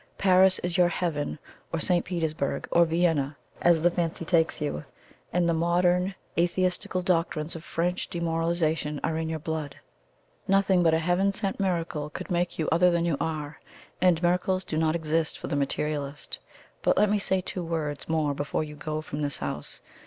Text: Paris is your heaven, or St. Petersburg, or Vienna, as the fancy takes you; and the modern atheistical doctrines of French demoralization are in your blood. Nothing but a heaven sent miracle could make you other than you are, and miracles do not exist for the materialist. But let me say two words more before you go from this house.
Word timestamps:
Paris 0.17 0.57
is 0.63 0.77
your 0.77 0.87
heaven, 0.87 1.37
or 1.71 1.79
St. 1.79 2.03
Petersburg, 2.03 2.67
or 2.71 2.85
Vienna, 2.85 3.37
as 3.61 3.83
the 3.83 3.91
fancy 3.91 4.25
takes 4.25 4.59
you; 4.59 4.83
and 5.31 5.47
the 5.47 5.53
modern 5.53 6.15
atheistical 6.39 7.03
doctrines 7.03 7.55
of 7.55 7.63
French 7.63 8.07
demoralization 8.09 8.99
are 9.03 9.15
in 9.15 9.29
your 9.29 9.37
blood. 9.37 9.75
Nothing 10.47 10.81
but 10.81 10.95
a 10.95 10.97
heaven 10.97 11.31
sent 11.31 11.59
miracle 11.59 12.09
could 12.09 12.31
make 12.31 12.57
you 12.57 12.67
other 12.71 12.89
than 12.89 13.05
you 13.05 13.15
are, 13.21 13.59
and 14.01 14.23
miracles 14.23 14.63
do 14.65 14.75
not 14.75 14.95
exist 14.95 15.37
for 15.37 15.45
the 15.45 15.55
materialist. 15.55 16.39
But 16.81 16.97
let 16.97 17.11
me 17.11 17.19
say 17.19 17.39
two 17.39 17.63
words 17.63 18.09
more 18.09 18.33
before 18.33 18.63
you 18.63 18.75
go 18.75 19.01
from 19.01 19.21
this 19.21 19.37
house. 19.37 19.81